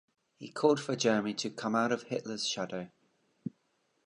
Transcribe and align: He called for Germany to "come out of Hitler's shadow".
He 0.39 0.49
called 0.49 0.79
for 0.79 0.95
Germany 0.95 1.35
to 1.35 1.51
"come 1.51 1.75
out 1.75 1.91
of 1.91 2.01
Hitler's 2.01 2.47
shadow". 2.47 2.89